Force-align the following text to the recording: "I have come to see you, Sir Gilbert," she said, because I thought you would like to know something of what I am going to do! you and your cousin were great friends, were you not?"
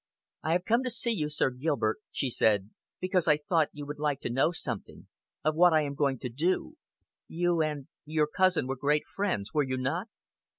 "I 0.41 0.53
have 0.53 0.65
come 0.65 0.81
to 0.83 0.89
see 0.89 1.11
you, 1.11 1.29
Sir 1.29 1.51
Gilbert," 1.51 1.97
she 2.11 2.27
said, 2.31 2.71
because 2.99 3.27
I 3.27 3.37
thought 3.37 3.69
you 3.71 3.85
would 3.85 3.99
like 3.99 4.19
to 4.21 4.31
know 4.31 4.51
something 4.51 5.05
of 5.43 5.53
what 5.53 5.73
I 5.73 5.81
am 5.81 5.93
going 5.93 6.17
to 6.21 6.29
do! 6.47 6.75
you 7.27 7.61
and 7.61 7.87
your 8.03 8.25
cousin 8.25 8.65
were 8.65 8.75
great 8.75 9.03
friends, 9.05 9.53
were 9.53 9.61
you 9.61 9.77
not?" 9.77 10.07